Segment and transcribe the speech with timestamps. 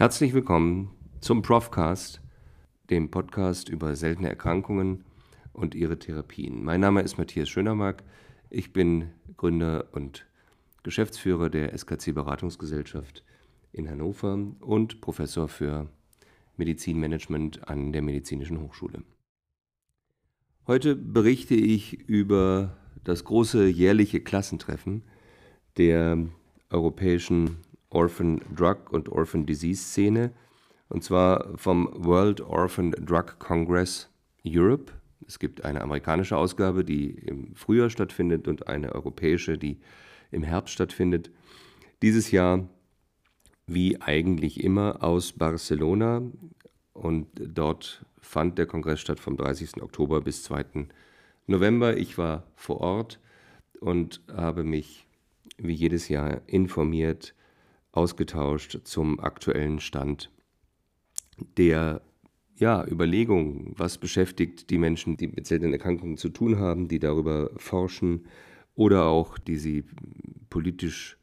[0.00, 2.22] Herzlich willkommen zum Profcast,
[2.88, 5.04] dem Podcast über seltene Erkrankungen
[5.52, 6.64] und ihre Therapien.
[6.64, 8.02] Mein Name ist Matthias Schönermark.
[8.48, 10.24] Ich bin Gründer und
[10.84, 13.22] Geschäftsführer der SKC Beratungsgesellschaft
[13.72, 15.90] in Hannover und Professor für
[16.56, 19.02] Medizinmanagement an der Medizinischen Hochschule.
[20.66, 25.02] Heute berichte ich über das große jährliche Klassentreffen
[25.76, 26.26] der
[26.70, 27.58] europäischen
[27.90, 30.32] Orphan Drug und Orphan Disease Szene,
[30.88, 34.08] und zwar vom World Orphan Drug Congress
[34.44, 34.92] Europe.
[35.26, 39.78] Es gibt eine amerikanische Ausgabe, die im Frühjahr stattfindet, und eine europäische, die
[40.30, 41.30] im Herbst stattfindet.
[42.02, 42.68] Dieses Jahr,
[43.66, 46.22] wie eigentlich immer, aus Barcelona.
[46.92, 49.82] Und dort fand der Kongress statt vom 30.
[49.82, 50.86] Oktober bis 2.
[51.46, 51.96] November.
[51.96, 53.20] Ich war vor Ort
[53.80, 55.06] und habe mich
[55.56, 57.34] wie jedes Jahr informiert,
[57.92, 60.30] ausgetauscht zum aktuellen Stand
[61.56, 62.02] der
[62.56, 67.50] ja, Überlegung, was beschäftigt die Menschen, die mit seltenen Erkrankungen zu tun haben, die darüber
[67.56, 68.26] forschen
[68.74, 69.84] oder auch die sie
[70.50, 71.16] politisch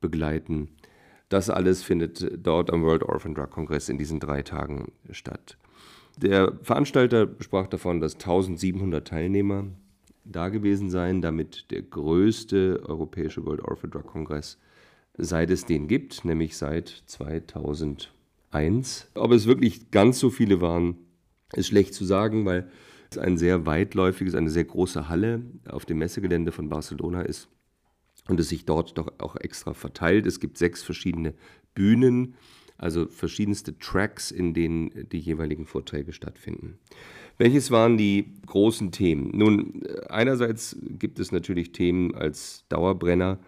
[0.00, 0.68] begleiten.
[1.28, 5.58] Das alles findet dort am World Orphan Drug Congress in diesen drei Tagen statt.
[6.16, 9.66] Der Veranstalter sprach davon, dass 1700 Teilnehmer
[10.24, 14.58] da gewesen seien, damit der größte europäische World Orphan Drug Congress
[15.18, 18.08] seit es den gibt, nämlich seit 2001.
[19.14, 20.96] Ob es wirklich ganz so viele waren,
[21.52, 22.70] ist schlecht zu sagen, weil
[23.10, 27.48] es ein sehr weitläufiges, eine sehr große Halle auf dem Messegelände von Barcelona ist
[28.28, 30.26] und es sich dort doch auch extra verteilt.
[30.26, 31.34] Es gibt sechs verschiedene
[31.74, 32.34] Bühnen,
[32.76, 36.78] also verschiedenste Tracks, in denen die jeweiligen Vorträge stattfinden.
[37.38, 39.30] Welches waren die großen Themen?
[39.34, 43.38] Nun, einerseits gibt es natürlich Themen als Dauerbrenner,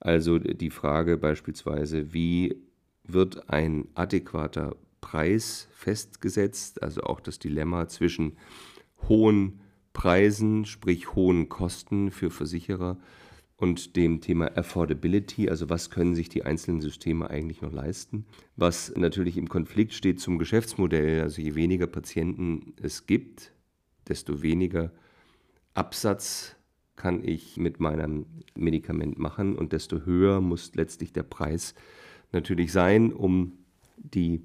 [0.00, 2.56] also die Frage beispielsweise, wie
[3.04, 8.36] wird ein adäquater Preis festgesetzt, also auch das Dilemma zwischen
[9.08, 9.60] hohen
[9.92, 12.98] Preisen, sprich hohen Kosten für Versicherer
[13.56, 18.24] und dem Thema Affordability, also was können sich die einzelnen Systeme eigentlich noch leisten,
[18.56, 23.52] was natürlich im Konflikt steht zum Geschäftsmodell, also je weniger Patienten es gibt,
[24.08, 24.92] desto weniger
[25.74, 26.56] Absatz
[27.00, 31.74] kann ich mit meinem Medikament machen und desto höher muss letztlich der Preis
[32.30, 33.52] natürlich sein, um
[33.96, 34.42] die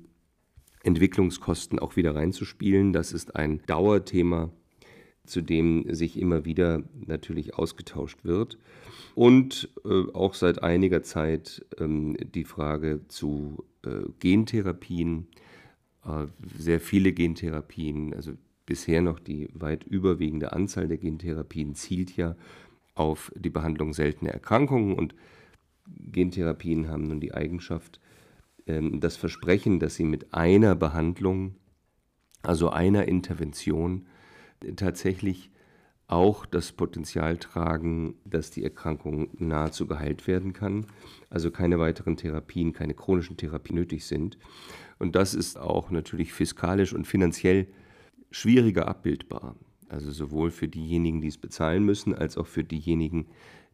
[0.82, 2.94] Entwicklungskosten auch wieder reinzuspielen.
[2.94, 4.54] Das ist ein Dauerthema,
[5.26, 8.58] zu dem sich immer wieder natürlich ausgetauscht wird.
[9.16, 15.28] Und äh, auch seit einiger Zeit ähm, die Frage zu äh, Gentherapien,
[16.06, 16.28] äh,
[16.58, 18.32] sehr viele Gentherapien, also
[18.66, 22.36] bisher noch die weit überwiegende Anzahl der Gentherapien zielt ja
[22.96, 25.16] auf die Behandlung seltener Erkrankungen und
[25.88, 28.00] Gentherapien haben nun die Eigenschaft,
[28.66, 31.56] ähm, das Versprechen, dass sie mit einer Behandlung,
[32.42, 34.08] also einer Intervention,
[34.75, 35.52] tatsächlich
[36.08, 40.86] auch das Potenzial tragen, dass die Erkrankung nahezu geheilt werden kann,
[41.30, 44.38] also keine weiteren Therapien, keine chronischen Therapien nötig sind.
[45.00, 47.68] Und das ist auch natürlich fiskalisch und finanziell
[48.31, 49.56] schwieriger abbildbar.
[49.90, 53.28] Also sowohl für diejenigen, die es bezahlen müssen, als auch für diejenigen,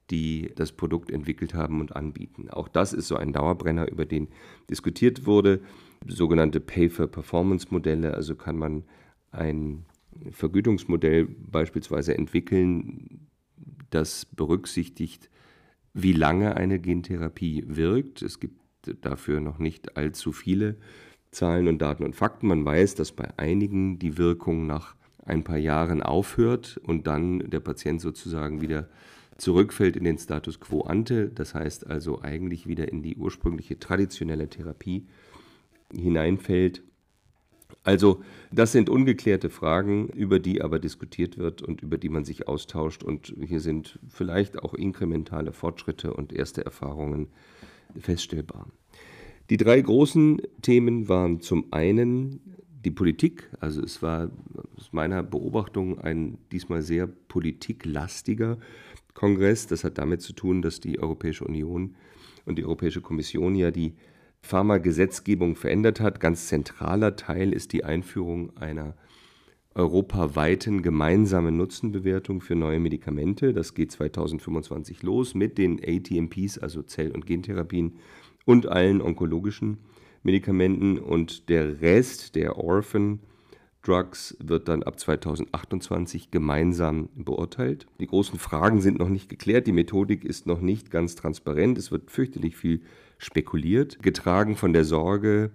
[0.10, 2.50] die das Produkt entwickelt haben und anbieten.
[2.50, 4.28] Auch das ist so ein Dauerbrenner, über den
[4.70, 5.62] diskutiert wurde.
[6.06, 8.84] Sogenannte Pay-for-Performance-Modelle, also kann man
[9.32, 9.86] ein
[10.32, 13.28] Vergütungsmodell beispielsweise entwickeln,
[13.90, 15.30] das berücksichtigt,
[15.94, 18.22] wie lange eine Gentherapie wirkt.
[18.22, 18.60] Es gibt
[19.02, 20.78] dafür noch nicht allzu viele
[21.32, 22.48] Zahlen und Daten und Fakten.
[22.48, 27.60] Man weiß, dass bei einigen die Wirkung nach ein paar Jahren aufhört und dann der
[27.60, 28.90] Patient sozusagen wieder
[29.38, 34.50] zurückfällt in den Status quo ante, das heißt also eigentlich wieder in die ursprüngliche traditionelle
[34.50, 35.08] Therapie
[35.92, 36.84] hineinfällt.
[37.84, 42.48] Also das sind ungeklärte Fragen, über die aber diskutiert wird und über die man sich
[42.48, 43.04] austauscht.
[43.04, 47.28] Und hier sind vielleicht auch inkrementale Fortschritte und erste Erfahrungen
[48.00, 48.68] feststellbar.
[49.52, 52.40] Die drei großen Themen waren zum einen
[52.86, 54.32] die Politik, also es war
[54.78, 58.60] aus meiner Beobachtung ein diesmal sehr politiklastiger
[59.14, 59.68] Kongress.
[59.68, 61.96] Das hat damit zu tun, dass die Europäische Union
[62.46, 63.96] und die Europäische Kommission ja die
[64.42, 66.22] Pharmagesetzgebung verändert hat.
[66.22, 68.96] Ganz zentraler Teil ist die Einführung einer
[69.76, 73.52] europaweiten gemeinsamen Nutzenbewertung für neue Medikamente.
[73.52, 77.98] Das geht 2025 los mit den ATMPs, also Zell- und Gentherapien
[78.46, 79.78] und allen onkologischen
[80.24, 80.98] Medikamenten.
[80.98, 83.20] Und der Rest der Orphan
[83.84, 87.88] Drugs wird dann ab 2028 gemeinsam beurteilt.
[88.00, 91.92] Die großen Fragen sind noch nicht geklärt, die Methodik ist noch nicht ganz transparent, es
[91.92, 92.82] wird fürchterlich viel
[93.18, 95.52] spekuliert, getragen von der Sorge,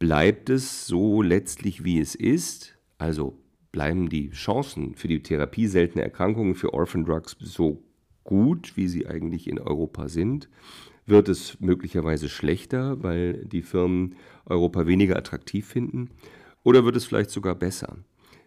[0.00, 3.38] bleibt es so letztlich, wie es ist, also
[3.70, 7.84] bleiben die Chancen für die Therapie seltener Erkrankungen, für Orphan Drugs so
[8.24, 10.48] gut, wie sie eigentlich in Europa sind,
[11.06, 14.16] wird es möglicherweise schlechter, weil die Firmen
[14.46, 16.10] Europa weniger attraktiv finden,
[16.64, 17.98] oder wird es vielleicht sogar besser,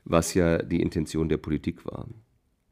[0.06, 2.07] was ja die Intention der Politik war.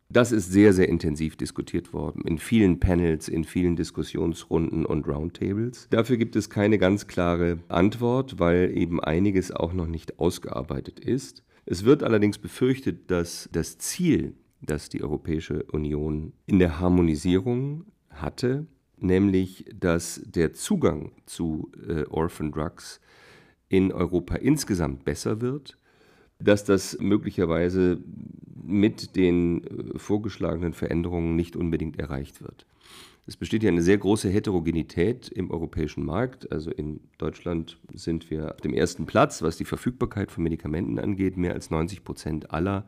[0.09, 5.88] Das ist sehr, sehr intensiv diskutiert worden in vielen Panels, in vielen Diskussionsrunden und Roundtables.
[5.89, 11.44] Dafür gibt es keine ganz klare Antwort, weil eben einiges auch noch nicht ausgearbeitet ist.
[11.65, 18.68] Es wird allerdings befürchtet, dass das Ziel, das die Europäische Union in der Harmonisierung hatte,
[18.98, 23.00] nämlich dass der Zugang zu äh, Orphan Drugs
[23.69, 25.78] in Europa insgesamt besser wird,
[26.40, 28.00] dass das möglicherweise
[28.63, 32.66] mit den äh, vorgeschlagenen Veränderungen nicht unbedingt erreicht wird.
[33.25, 36.51] Es besteht ja eine sehr große Heterogenität im europäischen Markt.
[36.51, 41.38] Also in Deutschland sind wir auf dem ersten Platz, was die Verfügbarkeit von Medikamenten angeht.
[41.38, 42.86] Mehr als 90 Prozent aller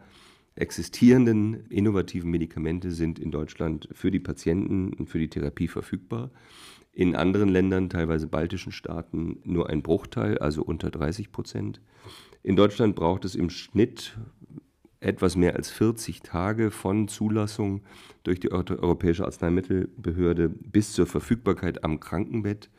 [0.56, 6.32] existierenden innovativen Medikamente sind in Deutschland für die Patienten und für die Therapie verfügbar.
[6.94, 11.82] In anderen Ländern, teilweise baltischen Staaten, nur ein Bruchteil, also unter 30 Prozent.
[12.42, 14.18] In Deutschland braucht es im Schnitt
[15.02, 17.82] etwas mehr als 40 Tage von Zulassung
[18.24, 22.70] durch die Europäische Arzneimittelbehörde bis zur Verfügbarkeit am Krankenbett,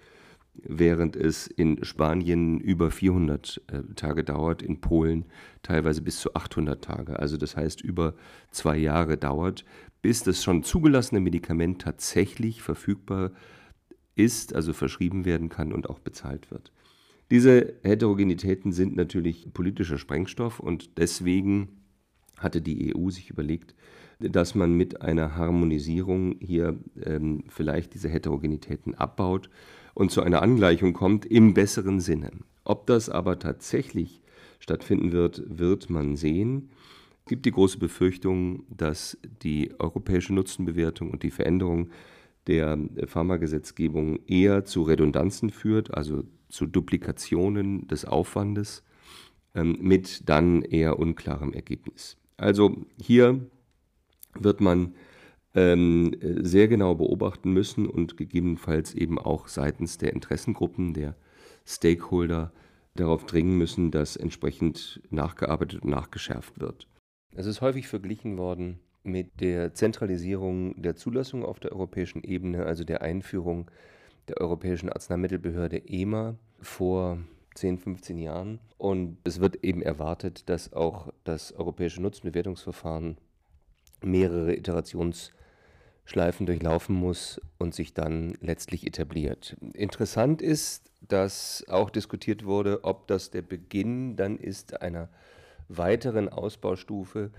[0.63, 5.25] während es in Spanien über 400 äh, Tage dauert, in Polen
[5.63, 7.19] teilweise bis zu 800 Tage.
[7.19, 8.15] Also das heißt über
[8.51, 9.65] zwei Jahre dauert,
[10.03, 13.33] bis das schon zugelassene Medikament tatsächlich verfügbar
[14.15, 16.73] ist, also verschrieben werden kann und auch bezahlt wird.
[17.31, 21.76] Diese Heterogenitäten sind natürlich politischer Sprengstoff und deswegen
[22.39, 23.75] hatte die EU sich überlegt,
[24.19, 29.51] dass man mit einer Harmonisierung hier ähm, vielleicht diese Heterogenitäten abbaut
[29.95, 32.31] und zu einer Angleichung kommt im besseren Sinne.
[32.65, 34.23] Ob das aber tatsächlich
[34.59, 36.71] stattfinden wird, wird man sehen.
[37.25, 41.91] Es gibt die große Befürchtung, dass die europäische Nutzenbewertung und die Veränderung
[42.47, 48.85] der Pharmagesetzgebung eher zu Redundanzen führt, also zu Duplikationen des Aufwandes
[49.55, 52.17] ähm, mit dann eher unklarem Ergebnis.
[52.37, 53.41] Also hier
[54.35, 54.95] wird man
[55.55, 61.17] ähm, sehr genau beobachten müssen und gegebenenfalls eben auch seitens der Interessengruppen, der
[61.65, 62.53] Stakeholder
[62.95, 66.87] darauf dringen müssen, dass entsprechend nachgearbeitet und nachgeschärft wird.
[67.35, 72.85] Es ist häufig verglichen worden mit der Zentralisierung der Zulassung auf der europäischen Ebene, also
[72.85, 73.71] der Einführung
[74.29, 77.19] der Europäischen Arzneimittelbehörde EMA vor
[77.57, 78.61] 10, 15 Jahren.
[78.79, 83.17] Und es wird eben erwartet, dass auch das europäische Nutzenbewertungsverfahren
[84.03, 89.57] mehrere Iterationsschleifen durchlaufen muss und sich dann letztlich etabliert.
[89.73, 95.09] Interessant ist, dass auch diskutiert wurde, ob das der Beginn dann ist einer
[95.69, 97.31] weiteren Ausbaustufe,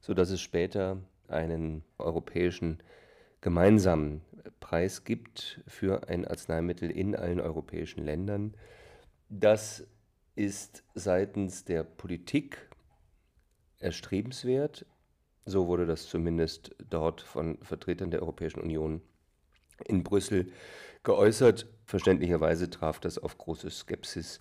[0.00, 0.98] sodass es später
[1.28, 2.78] einen europäischen
[3.40, 4.22] gemeinsamen
[4.60, 8.54] Preis gibt für ein Arzneimittel in allen europäischen Ländern.
[9.36, 9.84] Das
[10.36, 12.70] ist seitens der Politik
[13.80, 14.86] erstrebenswert.
[15.44, 19.02] So wurde das zumindest dort von Vertretern der Europäischen Union
[19.86, 20.52] in Brüssel
[21.02, 21.66] geäußert.
[21.84, 24.40] Verständlicherweise traf das auf große Skepsis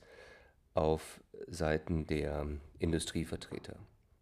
[0.76, 2.46] auf Seiten der
[2.78, 3.76] Industrievertreter.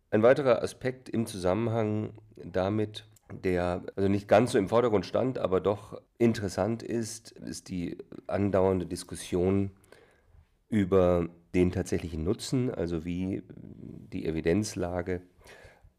[0.10, 5.60] Ein weiterer Aspekt im Zusammenhang damit, der also nicht ganz so im Vordergrund stand, aber
[5.60, 7.98] doch interessant ist, ist die
[8.28, 9.72] andauernde Diskussion
[10.72, 15.22] über den tatsächlichen Nutzen, also wie die Evidenzlage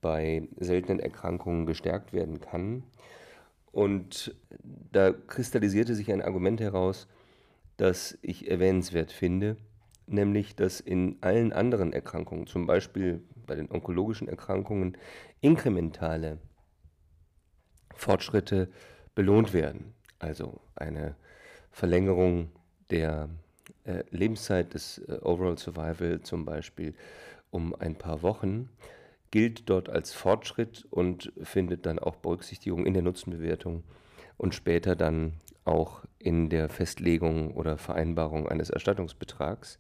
[0.00, 2.82] bei seltenen Erkrankungen gestärkt werden kann.
[3.70, 4.34] Und
[4.90, 7.06] da kristallisierte sich ein Argument heraus,
[7.76, 9.56] das ich erwähnenswert finde,
[10.06, 14.96] nämlich dass in allen anderen Erkrankungen, zum Beispiel bei den onkologischen Erkrankungen,
[15.40, 16.38] inkrementale
[17.94, 18.70] Fortschritte
[19.14, 19.94] belohnt werden.
[20.18, 21.16] Also eine
[21.70, 22.50] Verlängerung
[22.90, 23.28] der
[23.84, 26.94] äh, Lebenszeit des äh, Overall Survival zum Beispiel
[27.50, 28.68] um ein paar Wochen
[29.30, 33.82] gilt dort als Fortschritt und findet dann auch Berücksichtigung in der Nutzenbewertung
[34.36, 35.32] und später dann
[35.64, 39.78] auch in der Festlegung oder Vereinbarung eines Erstattungsbetrags,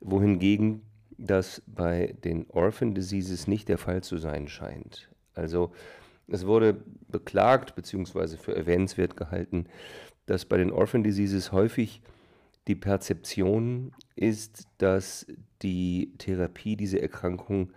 [0.00, 0.82] wohingegen
[1.16, 5.10] das bei den Orphan Diseases nicht der Fall zu sein scheint.
[5.34, 5.72] Also
[6.28, 6.76] es wurde
[7.08, 8.36] beklagt bzw.
[8.36, 9.66] für erwähnenswert gehalten,
[10.26, 12.02] dass bei den Orphan Diseases häufig
[12.68, 15.26] die Perzeption ist, dass
[15.62, 17.72] die Therapie diese Erkrankung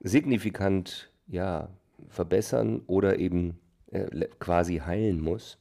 [0.00, 1.70] signifikant ja,
[2.08, 3.58] verbessern oder eben
[3.90, 5.58] äh, quasi heilen muss,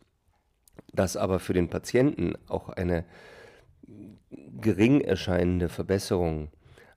[0.94, 3.06] dass aber für den Patienten auch eine
[4.62, 6.50] gering erscheinende Verbesserung,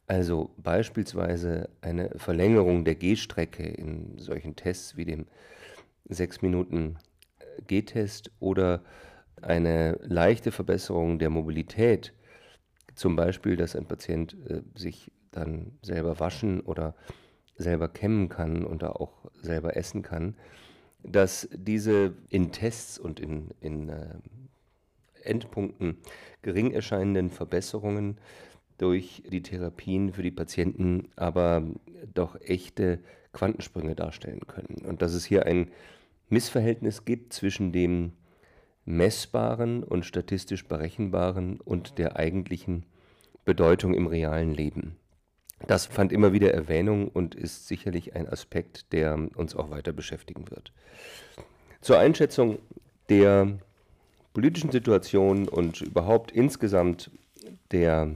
[0.06, 5.26] also beispielsweise eine Verlängerung der Gehstrecke in solchen Tests wie dem
[6.08, 6.96] 6 Minuten
[7.38, 8.82] äh, G-Test oder
[9.42, 12.14] eine leichte Verbesserung der Mobilität,
[12.94, 16.94] zum Beispiel, dass ein Patient äh, sich dann selber waschen oder
[17.56, 20.36] selber kämmen kann und auch selber essen kann,
[21.02, 24.14] dass diese in Tests und in, in äh,
[25.22, 25.98] Endpunkten
[26.42, 28.18] gering erscheinenden Verbesserungen
[28.78, 31.64] durch die Therapien für die Patienten aber
[32.14, 33.00] doch echte
[33.32, 34.84] Quantensprünge darstellen können.
[34.86, 35.70] Und dass es hier ein
[36.28, 38.12] Missverhältnis gibt zwischen dem
[38.88, 42.84] messbaren und statistisch berechenbaren und der eigentlichen
[43.44, 44.96] Bedeutung im realen Leben.
[45.66, 50.50] Das fand immer wieder Erwähnung und ist sicherlich ein Aspekt, der uns auch weiter beschäftigen
[50.50, 50.72] wird.
[51.80, 52.58] Zur Einschätzung
[53.08, 53.58] der
[54.32, 57.10] politischen Situation und überhaupt insgesamt
[57.72, 58.14] der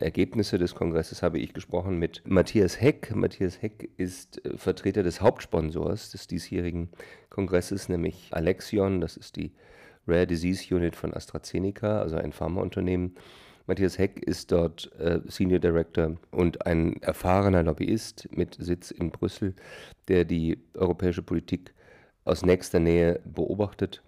[0.00, 3.14] Ergebnisse des Kongresses habe ich gesprochen mit Matthias Heck.
[3.14, 6.88] Matthias Heck ist äh, Vertreter des Hauptsponsors des diesjährigen
[7.30, 9.00] Kongresses, nämlich Alexion.
[9.00, 9.52] Das ist die
[10.08, 13.14] Rare Disease Unit von AstraZeneca, also ein Pharmaunternehmen.
[13.66, 19.54] Matthias Heck ist dort äh, Senior Director und ein erfahrener Lobbyist mit Sitz in Brüssel,
[20.08, 21.74] der die europäische Politik
[22.24, 24.02] aus nächster Nähe beobachtet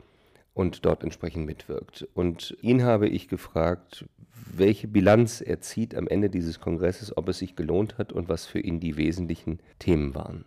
[0.54, 2.09] und dort entsprechend mitwirkt.
[2.14, 4.07] Und ihn habe ich gefragt,
[4.52, 8.47] welche Bilanz er zieht am Ende dieses Kongresses, ob es sich gelohnt hat und was
[8.47, 10.45] für ihn die wesentlichen Themen waren.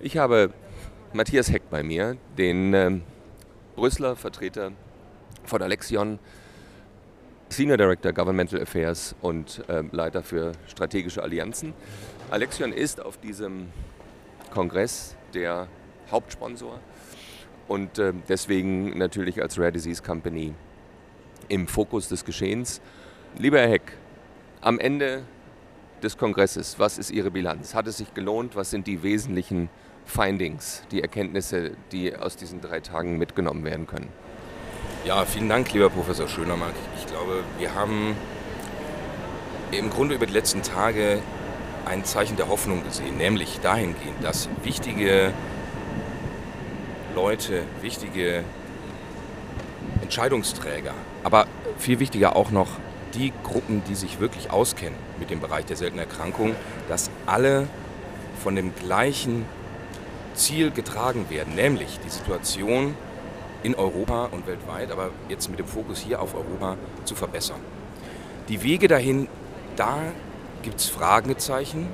[0.00, 0.52] Ich habe
[1.12, 2.98] Matthias Heck bei mir, den äh,
[3.76, 4.72] Brüsseler Vertreter
[5.44, 6.18] von Alexion,
[7.48, 11.74] Senior Director Governmental Affairs und äh, Leiter für strategische Allianzen.
[12.30, 13.68] Alexion ist auf diesem
[14.52, 15.68] Kongress der
[16.10, 16.78] Hauptsponsor
[17.68, 20.54] und äh, deswegen natürlich als Rare Disease Company
[21.48, 22.80] im Fokus des Geschehens.
[23.38, 23.96] Lieber Herr Heck,
[24.60, 25.24] am Ende
[26.02, 27.74] des Kongresses, was ist Ihre Bilanz?
[27.74, 28.56] Hat es sich gelohnt?
[28.56, 29.70] Was sind die wesentlichen
[30.06, 34.08] Findings, die Erkenntnisse, die aus diesen drei Tagen mitgenommen werden können?
[35.04, 36.74] Ja, vielen Dank, lieber Professor Schönermark.
[36.98, 38.14] Ich glaube, wir haben
[39.72, 41.20] im Grunde über die letzten Tage
[41.84, 45.32] ein Zeichen der Hoffnung gesehen, nämlich dahingehend, dass wichtige
[47.14, 48.44] Leute, wichtige
[50.02, 50.94] Entscheidungsträger,
[51.24, 51.46] aber
[51.78, 52.68] viel wichtiger auch noch
[53.14, 56.54] die Gruppen, die sich wirklich auskennen mit dem Bereich der seltenen Erkrankungen,
[56.88, 57.66] dass alle
[58.42, 59.44] von dem gleichen
[60.34, 62.94] Ziel getragen werden, nämlich die Situation
[63.62, 67.60] in Europa und weltweit, aber jetzt mit dem Fokus hier auf Europa zu verbessern.
[68.48, 69.28] Die Wege dahin,
[69.76, 69.98] da
[70.62, 71.88] gibt es Fragezeichen,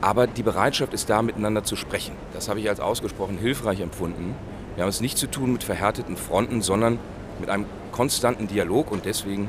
[0.00, 2.16] aber die Bereitschaft ist da, miteinander zu sprechen.
[2.32, 4.34] Das habe ich als ausgesprochen hilfreich empfunden.
[4.74, 6.98] Wir haben es nicht zu tun mit verhärteten Fronten, sondern
[7.38, 9.48] mit einem konstanten Dialog und deswegen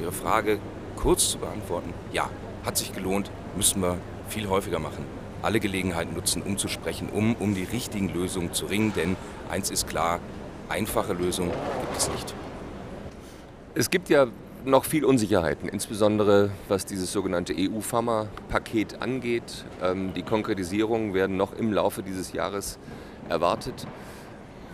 [0.00, 0.58] Ihre Frage
[0.96, 2.30] kurz zu beantworten, ja,
[2.64, 3.98] hat sich gelohnt, müssen wir
[4.28, 5.19] viel häufiger machen.
[5.42, 9.16] Alle Gelegenheiten nutzen, um zu sprechen, um um die richtigen Lösungen zu ringen, denn
[9.50, 10.20] Eins ist klar,
[10.68, 12.34] einfache Lösungen gibt es nicht.
[13.74, 14.28] Es gibt ja
[14.64, 19.64] noch viel Unsicherheiten, insbesondere was dieses sogenannte EU-Pharma-Paket angeht.
[19.82, 22.78] Ähm, die Konkretisierungen werden noch im Laufe dieses Jahres
[23.28, 23.88] erwartet.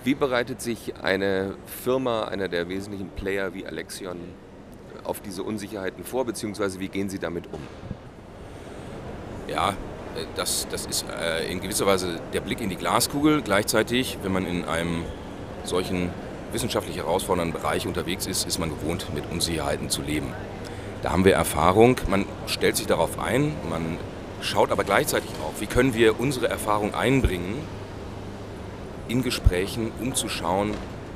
[0.05, 4.19] Wie bereitet sich eine Firma, einer der wesentlichen Player wie Alexion,
[5.05, 7.61] auf diese Unsicherheiten vor, beziehungsweise wie gehen Sie damit um?
[9.49, 9.75] Ja,
[10.37, 13.43] das, das ist äh, in gewisser Weise der Blick in die Glaskugel.
[13.43, 15.05] Gleichzeitig, wenn man in einem
[15.65, 16.11] solchen
[16.53, 20.33] wissenschaftlich herausfordernden Bereich unterwegs ist, ist man gewohnt, mit Unsicherheiten zu leben.
[21.03, 23.99] Da haben wir Erfahrung, man stellt sich darauf ein, man
[24.41, 27.57] schaut aber gleichzeitig auch, wie können wir unsere Erfahrung einbringen
[29.09, 30.73] in Gesprächen, um zu schauen,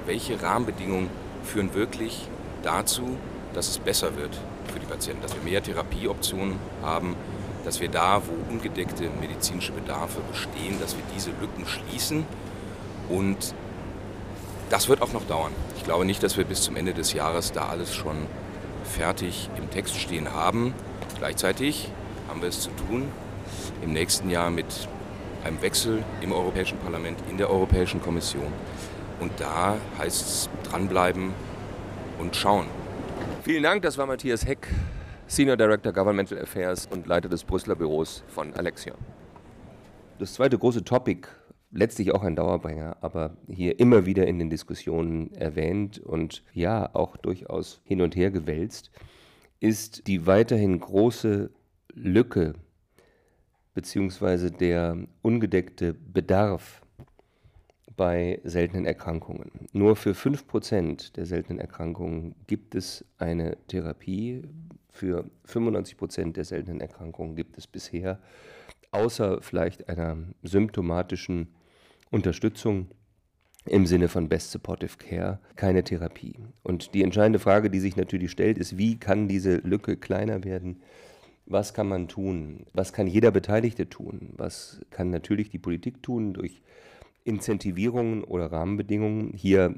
[0.07, 1.09] welche Rahmenbedingungen
[1.43, 2.29] führen wirklich
[2.63, 3.17] dazu,
[3.55, 4.37] dass es besser wird
[4.73, 7.17] für die Patienten, dass wir mehr Therapieoptionen haben,
[7.65, 12.27] dass wir da, wo ungedeckte medizinische Bedarfe bestehen, dass wir diese Lücken schließen.
[13.09, 13.55] Und
[14.71, 15.53] das wird auch noch dauern.
[15.77, 18.17] Ich glaube nicht, dass wir bis zum Ende des Jahres da alles schon
[18.85, 20.75] fertig im Text stehen haben.
[21.19, 21.91] Gleichzeitig
[22.29, 23.09] haben wir es zu tun
[23.83, 24.89] im nächsten Jahr mit
[25.45, 28.53] einem Wechsel im Europäischen Parlament, in der Europäischen Kommission.
[29.21, 31.33] Und da heißt es dranbleiben
[32.19, 32.67] und schauen.
[33.43, 34.69] Vielen Dank, das war Matthias Heck
[35.31, 38.97] Senior Director Governmental Affairs und Leiter des Brüsseler Büros von Alexion.
[40.19, 41.29] Das zweite große Topic,
[41.71, 47.17] letztlich auch ein Dauerbringer, aber hier immer wieder in den Diskussionen erwähnt und ja auch
[47.17, 48.91] durchaus hin und her gewälzt,
[49.61, 51.51] ist die weiterhin große
[51.95, 52.55] Lücke
[53.75, 54.51] bzw.
[54.51, 56.83] der ungedeckte Bedarf
[57.97, 59.53] bei seltenen Erkrankungen.
[59.73, 64.43] Nur für 5% der seltenen Erkrankungen gibt es eine Therapie.
[64.93, 68.19] Für 95% der seltenen Erkrankungen gibt es bisher,
[68.91, 71.49] außer vielleicht einer symptomatischen
[72.11, 72.89] Unterstützung
[73.67, 76.35] im Sinne von Best Supportive Care, keine Therapie.
[76.63, 80.83] Und die entscheidende Frage, die sich natürlich stellt, ist, wie kann diese Lücke kleiner werden?
[81.47, 82.67] Was kann man tun?
[82.73, 84.35] Was kann jeder Beteiligte tun?
[84.37, 86.63] Was kann natürlich die Politik tun durch
[87.25, 89.33] Incentivierungen oder Rahmenbedingungen?
[89.35, 89.75] Hier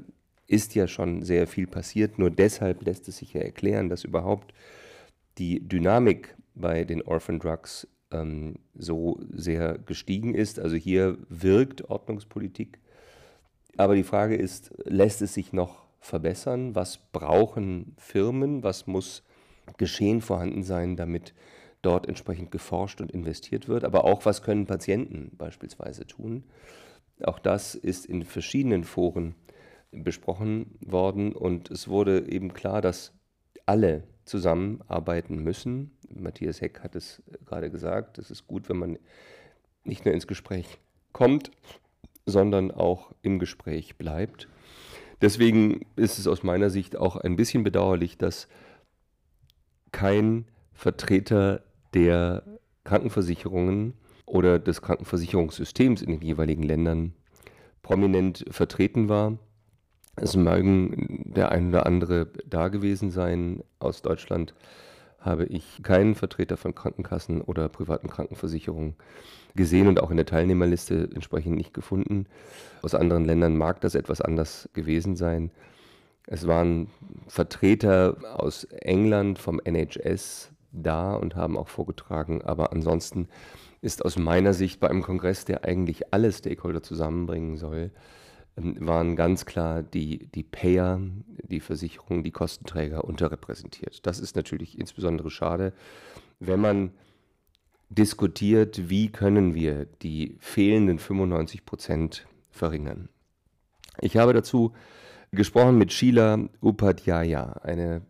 [0.47, 2.19] ist ja schon sehr viel passiert.
[2.19, 4.53] Nur deshalb lässt es sich ja erklären, dass überhaupt
[5.37, 10.59] die Dynamik bei den Orphan Drugs ähm, so sehr gestiegen ist.
[10.59, 12.79] Also hier wirkt Ordnungspolitik.
[13.77, 16.75] Aber die Frage ist, lässt es sich noch verbessern?
[16.75, 18.61] Was brauchen Firmen?
[18.63, 19.23] Was muss
[19.77, 21.33] geschehen vorhanden sein, damit
[21.83, 26.43] dort entsprechend geforscht und investiert wird, aber auch was können Patienten beispielsweise tun.
[27.23, 29.35] Auch das ist in verschiedenen Foren
[29.91, 33.13] besprochen worden und es wurde eben klar, dass
[33.65, 35.91] alle zusammenarbeiten müssen.
[36.09, 38.99] Matthias Heck hat es gerade gesagt, es ist gut, wenn man
[39.83, 40.79] nicht nur ins Gespräch
[41.11, 41.51] kommt,
[42.25, 44.47] sondern auch im Gespräch bleibt.
[45.21, 48.47] Deswegen ist es aus meiner Sicht auch ein bisschen bedauerlich, dass
[49.91, 52.43] kein Vertreter der
[52.83, 53.93] Krankenversicherungen
[54.25, 57.13] oder des Krankenversicherungssystems in den jeweiligen Ländern
[57.81, 59.37] prominent vertreten war.
[60.15, 63.63] Es mögen der ein oder andere da gewesen sein.
[63.79, 64.53] Aus Deutschland
[65.19, 68.95] habe ich keinen Vertreter von Krankenkassen oder privaten Krankenversicherungen
[69.55, 72.25] gesehen und auch in der Teilnehmerliste entsprechend nicht gefunden.
[72.81, 75.51] Aus anderen Ländern mag das etwas anders gewesen sein.
[76.27, 76.87] Es waren
[77.27, 82.41] Vertreter aus England vom NHS, da und haben auch vorgetragen.
[82.41, 83.27] Aber ansonsten
[83.81, 87.91] ist aus meiner Sicht bei einem Kongress, der eigentlich alle Stakeholder zusammenbringen soll,
[88.55, 91.01] waren ganz klar die, die Payer,
[91.43, 94.05] die Versicherungen, die Kostenträger unterrepräsentiert.
[94.05, 95.73] Das ist natürlich insbesondere schade,
[96.39, 96.91] wenn man
[97.89, 103.09] diskutiert, wie können wir die fehlenden 95 Prozent verringern.
[104.01, 104.73] Ich habe dazu
[105.31, 108.01] gesprochen mit Sheila Upadhyaya, eine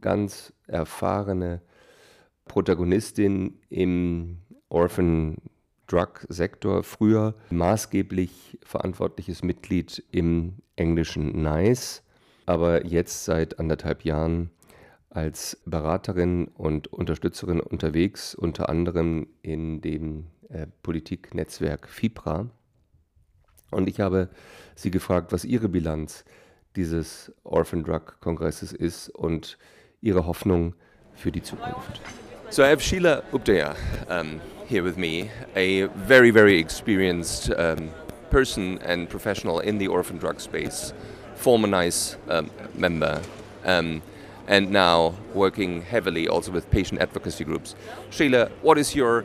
[0.00, 1.60] ganz erfahrene
[2.46, 5.36] Protagonistin im Orphan
[5.92, 12.02] Drug Sektor, früher maßgeblich verantwortliches Mitglied im englischen NICE,
[12.46, 14.50] aber jetzt seit anderthalb Jahren
[15.10, 22.48] als Beraterin und Unterstützerin unterwegs, unter anderem in dem äh, Politiknetzwerk FIPRA.
[23.70, 24.30] Und ich habe
[24.74, 26.24] sie gefragt, was ihre Bilanz
[26.74, 29.58] dieses Orphan Drug Kongresses ist und
[30.00, 30.74] ihre Hoffnung
[31.12, 32.00] für die Zukunft.
[32.52, 33.74] So I have Sheila Updaya
[34.10, 37.90] um, here with me, a very, very experienced um,
[38.28, 40.92] person and professional in the orphan drug space,
[41.34, 43.22] former NICE um, member,
[43.64, 44.02] um,
[44.48, 47.74] and now working heavily also with patient advocacy groups.
[48.10, 49.24] Sheila, what is your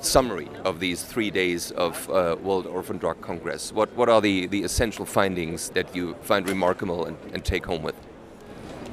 [0.00, 3.74] summary of these three days of uh, World Orphan Drug Congress?
[3.74, 7.82] What, what are the, the essential findings that you find remarkable and, and take home
[7.82, 7.96] with?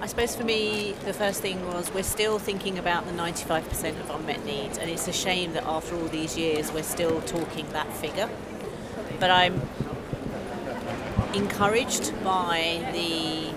[0.01, 4.09] I suppose for me, the first thing was we're still thinking about the 95% of
[4.09, 7.87] unmet needs, and it's a shame that after all these years we're still talking that
[7.93, 8.27] figure.
[9.19, 9.61] But I'm
[11.35, 13.53] encouraged by the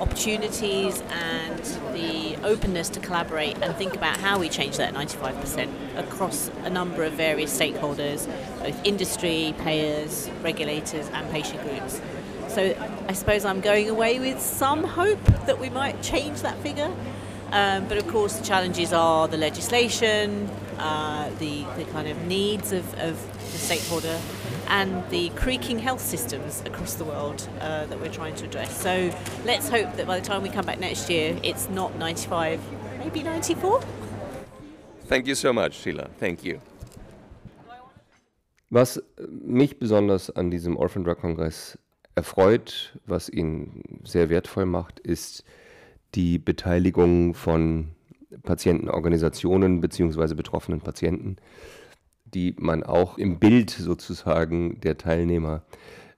[0.00, 1.60] opportunities and
[1.94, 7.04] the openness to collaborate and think about how we change that 95% across a number
[7.04, 8.26] of various stakeholders,
[8.58, 12.00] both industry, payers, regulators, and patient groups.
[12.54, 12.72] So
[13.08, 16.94] I suppose I'm going away with some hope that we might change that figure.
[17.50, 22.70] Um, but of course, the challenges are the legislation, uh, the, the kind of needs
[22.70, 23.20] of, of
[23.52, 24.20] the stakeholder,
[24.68, 28.80] and the creaking health systems across the world uh, that we're trying to address.
[28.80, 29.10] So
[29.44, 32.60] let's hope that by the time we come back next year, it's not 95,
[33.00, 33.82] maybe 94.
[35.06, 36.08] Thank you so much, Sheila.
[36.20, 36.60] Thank you.
[38.70, 39.00] Was
[39.44, 41.76] mich besonders an diesem Orphan Drug Kongress
[42.14, 45.44] erfreut, was ihn sehr wertvoll macht, ist
[46.14, 47.90] die Beteiligung von
[48.42, 50.34] Patientenorganisationen bzw.
[50.34, 51.36] betroffenen Patienten,
[52.24, 55.62] die man auch im Bild sozusagen der Teilnehmer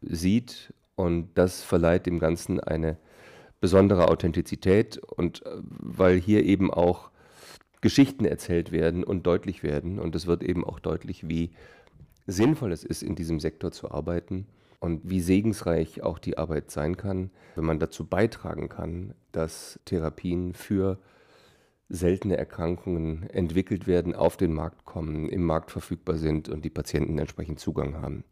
[0.02, 0.72] sieht.
[0.94, 2.96] Und das verleiht dem Ganzen eine
[3.60, 7.10] besondere Authentizität und äh, weil hier eben auch
[7.80, 9.98] Geschichten erzählt werden und deutlich werden.
[9.98, 11.50] Und es wird eben auch deutlich, wie
[12.26, 14.46] sinnvoll es ist, in diesem Sektor zu arbeiten
[14.80, 20.54] und wie segensreich auch die Arbeit sein kann, wenn man dazu beitragen kann, dass Therapien
[20.54, 20.98] für
[21.88, 27.18] seltene Erkrankungen entwickelt werden, auf den Markt kommen, im Markt verfügbar sind und die Patienten
[27.18, 28.24] entsprechend Zugang haben.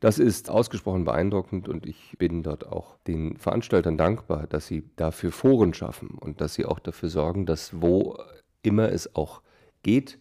[0.00, 5.32] Das ist ausgesprochen beeindruckend und ich bin dort auch den Veranstaltern dankbar, dass sie dafür
[5.32, 8.18] Foren schaffen und dass sie auch dafür sorgen, dass wo
[8.62, 9.40] immer es auch
[9.82, 10.18] geht,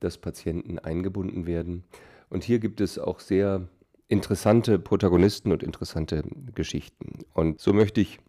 [0.00, 1.84] dass Patienten eingebunden werden.
[2.30, 3.68] Und hier gibt es auch sehr
[4.12, 6.22] interessante Protagonisten und interessante
[6.54, 7.20] Geschichten.
[7.32, 8.20] Und so möchte ich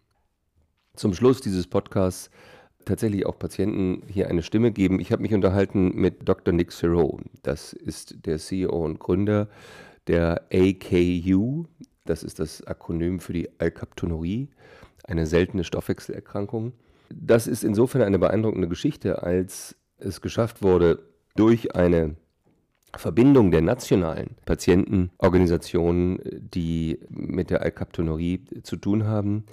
[0.96, 2.30] zum Schluss dieses Podcasts
[2.86, 5.02] tatsächlich auch Patienten hier eine Stimme geben.
[5.02, 6.54] Ich habe mich unterhalten mit Dr.
[6.54, 7.20] Nick Serow.
[7.44, 9.50] Das ist der CEO und Gründer
[10.08, 11.66] der AKU.
[12.06, 14.50] Das ist das Akronym für die Alkaptonurie,
[15.04, 16.72] eine seltene Stoffwechselerkrankung.
[17.14, 21.04] Das ist insofern eine beeindruckende Geschichte, als es geschafft wurde,
[21.36, 22.16] durch eine
[22.96, 26.20] Verbindung der nationalen Patientenorganisationen,
[26.54, 29.46] die mit der Alkaptonurie zu tun haben,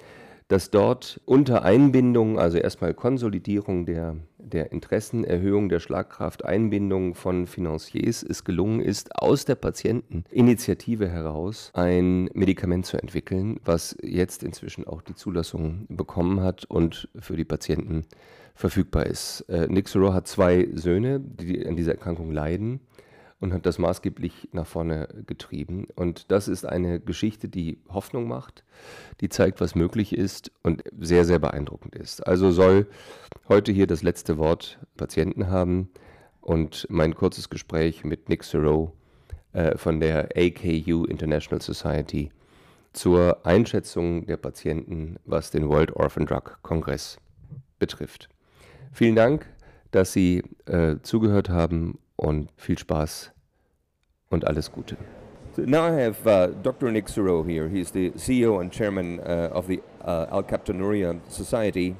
[0.51, 7.47] dass dort unter Einbindung, also erstmal Konsolidierung der, der Interessen, Erhöhung der Schlagkraft, Einbindung von
[7.47, 14.85] Financiers es gelungen ist, aus der Patienteninitiative heraus ein Medikament zu entwickeln, was jetzt inzwischen
[14.85, 18.05] auch die Zulassung bekommen hat und für die Patienten
[18.53, 19.45] verfügbar ist.
[19.47, 22.81] Äh, Nick Soro hat zwei Söhne, die an dieser Erkrankung leiden
[23.41, 25.87] und hat das maßgeblich nach vorne getrieben.
[25.95, 28.63] Und das ist eine Geschichte, die Hoffnung macht,
[29.19, 32.25] die zeigt, was möglich ist und sehr, sehr beeindruckend ist.
[32.25, 32.87] Also soll
[33.49, 35.89] heute hier das letzte Wort Patienten haben
[36.39, 38.93] und mein kurzes Gespräch mit Nick Thoreau
[39.53, 42.31] äh, von der AKU International Society
[42.93, 47.17] zur Einschätzung der Patienten, was den World Orphan Drug Kongress
[47.79, 48.29] betrifft.
[48.91, 49.47] Vielen Dank,
[49.89, 53.31] dass Sie äh, zugehört haben und viel Spaß
[54.29, 54.95] und alles Gute.
[55.55, 56.91] So now I have uh, Dr.
[56.91, 57.67] Nick Suro here.
[57.67, 61.97] He's the CEO and chairman uh, of the uh, Alkaptonuria Society,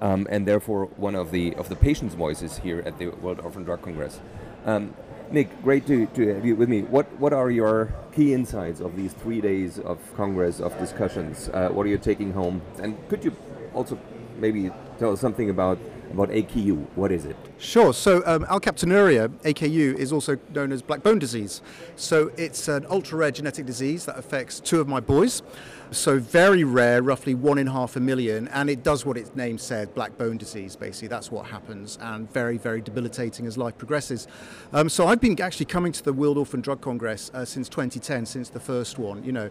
[0.00, 3.62] um, and therefore one of the of the patients' voices here at the World Orphan
[3.62, 4.20] Drug Congress.
[4.64, 4.94] Um,
[5.30, 6.82] Nick, great to, to have you with me.
[6.82, 11.48] What what are your key insights of these three days of Congress of discussions?
[11.50, 12.60] Uh, what are you taking home?
[12.82, 13.36] And could you
[13.72, 13.98] also
[14.38, 15.78] maybe tell us something about
[16.14, 16.86] about AKU.
[16.94, 17.36] What is it?
[17.58, 17.92] Sure.
[17.92, 21.60] So um, alkaptonuria, AKU, is also known as black bone disease.
[21.96, 25.42] So it's an ultra rare genetic disease that affects two of my boys.
[25.90, 29.58] So very rare, roughly one in half a million, and it does what its name
[29.58, 30.74] said, black bone disease.
[30.74, 34.26] Basically, that's what happens, and very, very debilitating as life progresses.
[34.72, 38.26] Um, so I've been actually coming to the World Orphan Drug Congress uh, since 2010,
[38.26, 39.22] since the first one.
[39.22, 39.50] You know,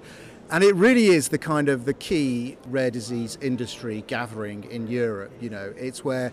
[0.53, 5.31] and it really is the kind of the key rare disease industry gathering in Europe.
[5.41, 6.31] You know, it's where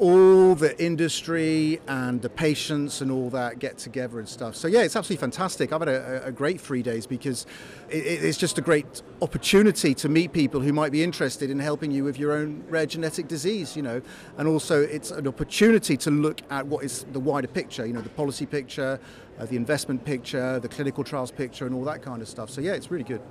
[0.00, 4.56] all the industry and the patients and all that get together and stuff.
[4.56, 5.72] So yeah, it's absolutely fantastic.
[5.72, 7.46] I've had a, a great three days because
[7.88, 11.92] it, it's just a great opportunity to meet people who might be interested in helping
[11.92, 13.76] you with your own rare genetic disease.
[13.76, 14.02] You know,
[14.38, 17.86] and also it's an opportunity to look at what is the wider picture.
[17.86, 18.98] You know, the policy picture,
[19.38, 22.50] uh, the investment picture, the clinical trials picture, and all that kind of stuff.
[22.50, 23.22] So yeah, it's really good.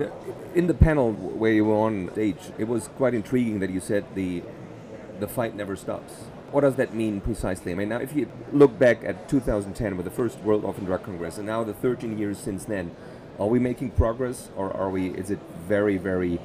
[0.00, 0.06] Uh,
[0.54, 4.04] in the panel where you were on stage, it was quite intriguing that you said
[4.14, 4.42] the
[5.20, 6.12] the fight never stops.
[6.50, 7.72] What does that mean precisely?
[7.72, 11.04] I mean, now if you look back at 2010 with the first World Orphan Drug
[11.04, 12.90] Congress, and now the 13 years since then,
[13.38, 15.10] are we making progress, or are we?
[15.10, 16.40] Is it very, very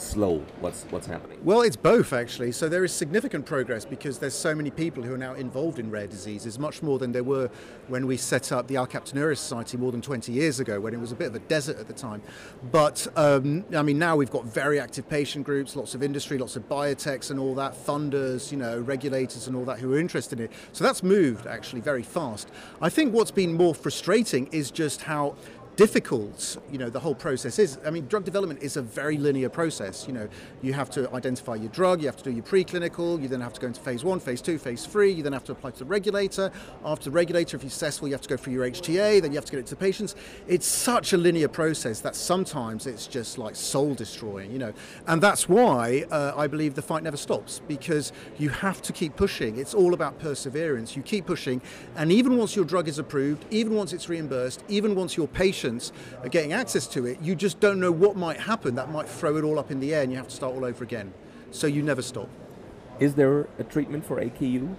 [0.00, 0.44] slow?
[0.60, 1.38] What's what's happening?
[1.42, 2.52] Well, it's both actually.
[2.52, 5.90] So there is significant progress because there's so many people who are now involved in
[5.90, 7.50] rare diseases, much more than there were
[7.88, 11.12] when we set up the Alkaptonuria Society more than 20 years ago, when it was
[11.12, 12.22] a bit of a desert at the time.
[12.70, 16.56] But um, I mean, now we've got very active patient groups, lots of industry, lots
[16.56, 20.40] of biotechs and all that, funders, you know, regulators and all that who are interested
[20.40, 20.52] in it.
[20.72, 22.48] So that's moved actually very fast.
[22.80, 25.36] I think what's been more frustrating is just how
[25.76, 29.48] difficult you know the whole process is i mean drug development is a very linear
[29.48, 30.28] process you know.
[30.60, 33.54] You have to identify your drug you have to do your preclinical you then have
[33.54, 35.78] to go into phase one phase two phase three you then have to apply to
[35.78, 36.52] the regulator.
[36.84, 39.36] After the regulator if you're successful you have to go through your hta then you
[39.36, 40.14] have to get it to patients.
[40.46, 44.72] It's such a linear process that sometimes it's just like soul destroying you know.
[45.06, 49.16] And that's why uh, i believe the fight never stops because you have to keep
[49.16, 49.58] pushing.
[49.58, 50.96] It's all about perseverance.
[50.96, 51.62] You keep pushing
[51.96, 55.61] and even once your drug is approved even once it's reimbursed even once your patient
[55.62, 58.74] patients are getting access to it, you just don't know what might happen.
[58.74, 60.64] That might throw it all up in the air and you have to start all
[60.64, 61.12] over again.
[61.52, 62.28] So you never stop.
[62.98, 64.76] Is there a treatment for AKU?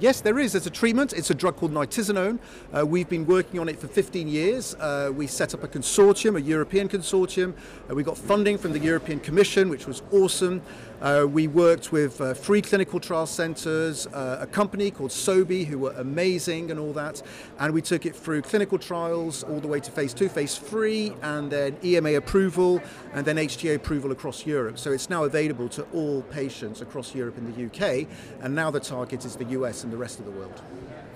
[0.00, 0.52] Yes, there is.
[0.52, 1.12] There's a treatment.
[1.12, 2.40] It's a drug called nitisinone.
[2.76, 4.74] Uh, we've been working on it for 15 years.
[4.74, 7.54] Uh, we set up a consortium, a European consortium.
[7.88, 10.62] Uh, we got funding from the European Commission, which was awesome.
[11.00, 15.78] Uh, we worked with uh, free clinical trial centres, uh, a company called Sobi, who
[15.78, 17.20] were amazing and all that.
[17.58, 21.12] And we took it through clinical trials all the way to phase two, phase three,
[21.20, 22.80] and then EMA approval,
[23.12, 24.78] and then HTA approval across Europe.
[24.78, 28.08] So it's now available to all patients across Europe and the UK.
[28.40, 30.60] And now the target is the US and the rest of the world.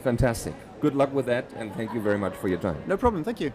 [0.03, 0.55] Fantastic.
[0.81, 2.83] Good luck with that, and thank you very much for your time.
[2.87, 3.25] No problem.
[3.25, 3.53] Thank you.